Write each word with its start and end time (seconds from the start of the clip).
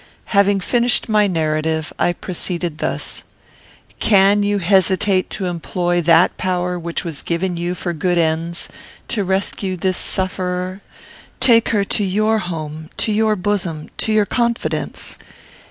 Having 0.33 0.61
finished 0.61 1.09
my 1.09 1.27
narrative, 1.27 1.93
I 1.99 2.13
proceeded 2.13 2.79
thus: 2.79 3.23
"Can 3.99 4.41
you 4.41 4.57
hesitate 4.57 5.29
to 5.29 5.45
employ 5.45 6.01
that 6.01 6.37
power 6.37 6.79
which 6.79 7.05
was 7.05 7.21
given 7.21 7.55
you 7.55 7.75
for 7.75 7.93
good 7.93 8.17
ends, 8.17 8.67
to 9.09 9.23
rescue 9.23 9.77
this 9.77 9.97
sufferer? 9.97 10.81
Take 11.39 11.69
her 11.69 11.83
to 11.83 12.03
your 12.03 12.39
home; 12.39 12.89
to 12.97 13.11
your 13.11 13.35
bosom; 13.35 13.91
to 13.99 14.11
your 14.11 14.25
confidence. 14.25 15.17